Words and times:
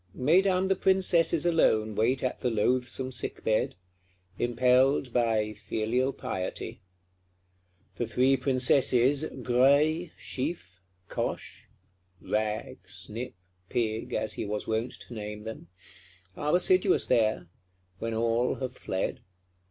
Mesdames 0.15 0.67
the 0.67 0.75
Princesses 0.75 1.45
alone 1.45 1.93
wait 1.93 2.23
at 2.23 2.39
the 2.39 2.49
loathsome 2.49 3.11
sick 3.11 3.43
bed; 3.43 3.75
impelled 4.39 5.13
by 5.13 5.53
filial 5.53 6.11
piety. 6.11 6.81
The 7.97 8.07
three 8.07 8.35
Princesses, 8.35 9.25
Graille, 9.43 10.09
Chiffe, 10.17 10.79
Coche 11.07 11.67
(Rag, 12.19 12.79
Snip, 12.89 13.35
Pig, 13.69 14.11
as 14.15 14.33
he 14.33 14.43
was 14.43 14.65
wont 14.65 14.93
to 15.01 15.13
name 15.13 15.43
them), 15.43 15.67
are 16.35 16.55
assiduous 16.55 17.05
there; 17.05 17.47
when 17.99 18.15
all 18.15 18.55
have 18.55 18.75
fled. 18.75 19.19